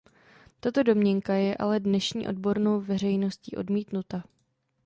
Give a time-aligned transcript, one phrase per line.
[0.59, 4.23] Tato domněnka je ale dnešní odbornou veřejností odmítnuta.